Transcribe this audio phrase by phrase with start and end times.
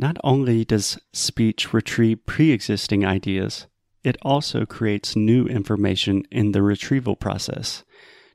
[0.00, 3.66] Not only does speech retrieve pre existing ideas,
[4.04, 7.82] it also creates new information in the retrieval process,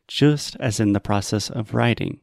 [0.05, 2.19] just as in the process of writing.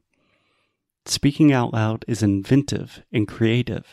[1.06, 3.86] Speaking out loud is inventive and creative.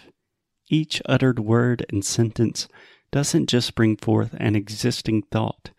[0.68, 2.68] Each uttered word and sentence
[3.12, 5.72] doesn't just bring forth an existing thought,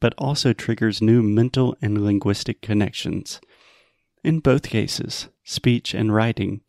[0.00, 3.40] but also triggers new mental and linguistic connections.
[4.22, 6.60] In both cases, speech and writing,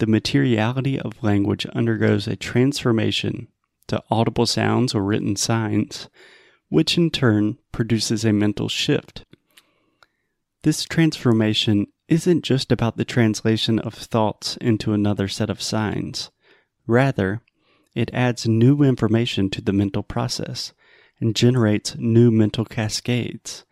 [0.00, 3.48] the materiality of language undergoes a transformation
[3.86, 6.08] to audible sounds or written signs,
[6.68, 9.24] which in turn produces a mental shift.
[10.62, 16.30] This transformation isn't just about the translation of thoughts into another set of signs.
[16.86, 17.42] Rather,
[17.94, 20.72] it adds new information to the mental process
[21.20, 23.64] and generates new mental cascades.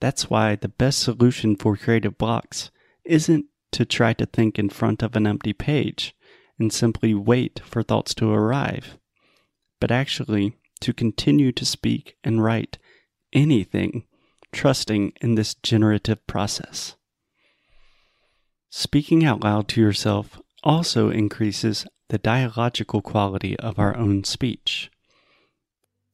[0.00, 2.70] That's why the best solution for creative blocks
[3.04, 6.14] isn't to try to think in front of an empty page
[6.58, 8.98] and simply wait for thoughts to arrive,
[9.80, 12.78] but actually to continue to speak and write
[13.32, 14.04] anything,
[14.52, 16.96] trusting in this generative process.
[18.70, 24.90] Speaking out loud to yourself also increases the dialogical quality of our own speech.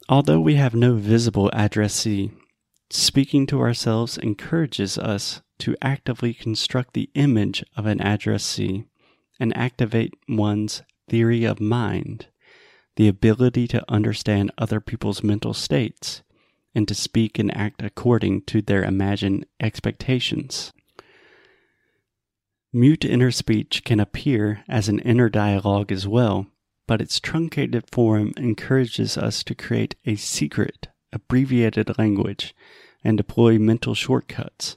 [0.08, 2.32] Although we have no visible addressee,
[2.90, 8.84] speaking to ourselves encourages us to actively construct the image of an addressee
[9.38, 12.26] and activate one's theory of mind,
[12.96, 16.22] the ability to understand other people's mental states,
[16.74, 20.72] and to speak and act according to their imagined expectations.
[22.72, 26.48] Mute inner speech can appear as an inner dialogue as well,
[26.88, 32.52] but its truncated form encourages us to create a secret, abbreviated language
[33.04, 34.76] and deploy mental shortcuts.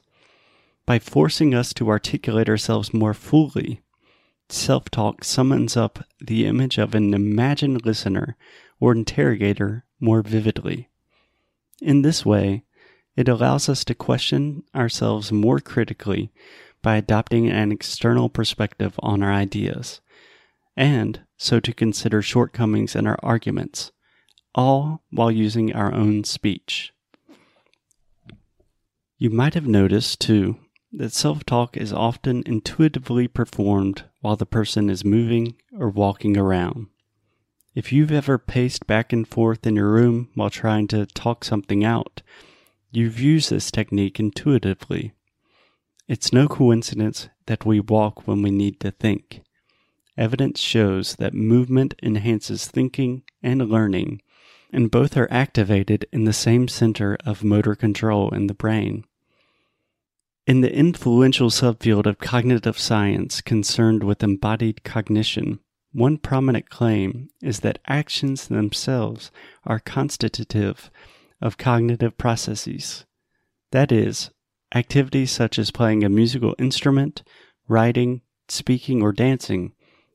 [0.86, 3.80] By forcing us to articulate ourselves more fully,
[4.48, 8.36] self talk summons up the image of an imagined listener
[8.78, 10.88] or interrogator more vividly.
[11.82, 12.62] In this way,
[13.16, 16.30] it allows us to question ourselves more critically
[16.82, 20.00] by adopting an external perspective on our ideas,
[20.76, 23.90] and so to consider shortcomings in our arguments,
[24.54, 26.92] all while using our own speech.
[29.18, 30.60] You might have noticed, too,
[30.96, 36.86] that self talk is often intuitively performed while the person is moving or walking around.
[37.74, 41.84] If you've ever paced back and forth in your room while trying to talk something
[41.84, 42.22] out,
[42.90, 45.12] you've used this technique intuitively.
[46.08, 49.42] It's no coincidence that we walk when we need to think.
[50.16, 54.22] Evidence shows that movement enhances thinking and learning,
[54.72, 59.04] and both are activated in the same center of motor control in the brain.
[60.46, 65.58] In the influential subfield of cognitive science concerned with embodied cognition,
[65.92, 69.30] one prominent claim is that actions themselves
[69.64, 70.90] are constitutive
[71.40, 73.04] of cognitive processes.
[73.72, 74.30] That is,
[74.74, 77.22] Activities such as playing a musical instrument,
[77.68, 79.72] writing, speaking, or dancing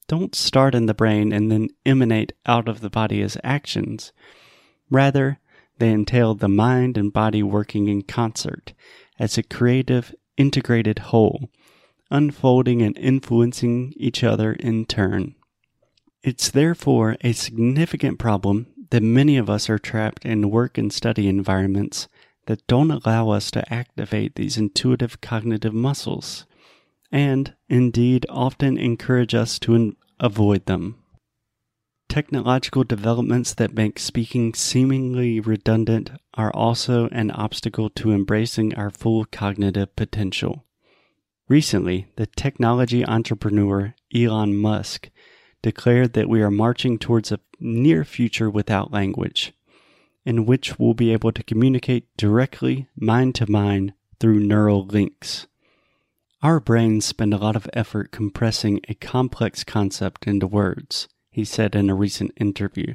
[0.08, 4.12] don't start in the brain and then emanate out of the body as actions.
[4.90, 5.40] Rather,
[5.80, 8.74] they entail the mind and body working in concert
[9.18, 11.52] as a creative, integrated whole,
[12.10, 15.36] unfolding and influencing each other in turn.
[16.24, 21.28] It's therefore a significant problem that many of us are trapped in work and study
[21.28, 22.08] environments
[22.48, 26.46] that don't allow us to activate these intuitive cognitive muscles,
[27.12, 31.01] and indeed often encourage us to avoid them.
[32.12, 39.24] Technological developments that make speaking seemingly redundant are also an obstacle to embracing our full
[39.24, 40.66] cognitive potential.
[41.48, 45.10] Recently, the technology entrepreneur Elon Musk
[45.62, 49.54] declared that we are marching towards a near future without language
[50.26, 55.48] in which we'll be able to communicate directly, mind to mind, through neural links.
[56.44, 61.76] Our brains spend a lot of effort compressing a complex concept into words, he said
[61.76, 62.94] in a recent interview,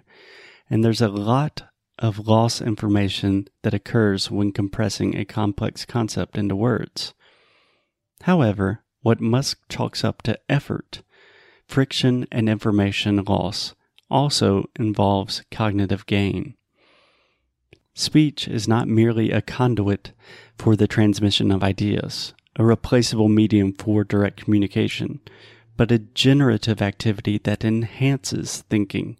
[0.70, 1.62] and there's a lot
[1.98, 7.14] of lost information that occurs when compressing a complex concept into words.
[8.22, 11.02] However, what Musk chalks up to effort,
[11.66, 13.74] friction, and information loss
[14.10, 16.54] also involves cognitive gain.
[17.94, 20.12] Speech is not merely a conduit
[20.58, 25.20] for the transmission of ideas, a replaceable medium for direct communication,
[25.76, 29.18] but a generative activity that enhances thinking.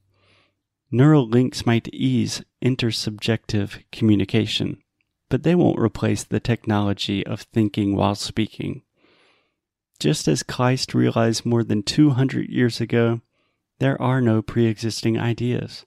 [0.91, 4.83] Neural links might ease intersubjective communication,
[5.29, 8.83] but they won't replace the technology of thinking while speaking.
[9.99, 13.21] Just as Kleist realized more than 200 years ago,
[13.79, 15.85] there are no pre existing ideas,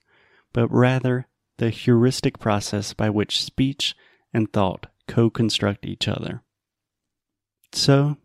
[0.53, 1.27] but rather
[1.57, 3.95] the heuristic process by which speech
[4.33, 6.43] and thought co construct each other.
[7.71, 8.17] So,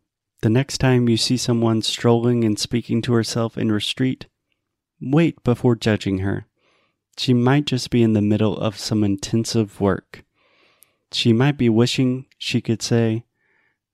[0.44, 4.26] the next time you see someone strolling and speaking to herself in your street,
[5.00, 6.44] wait before judging her.
[7.16, 10.22] She might just be in the middle of some intensive work.
[11.10, 13.24] She might be wishing she could say,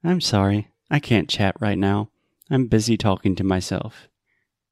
[0.02, 2.08] I'm sorry, I can't chat right now.
[2.50, 4.08] I'm busy talking to myself.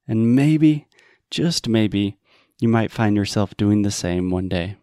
[0.08, 0.88] And maybe,
[1.30, 2.18] just maybe,
[2.58, 4.78] you might find yourself doing the same one day.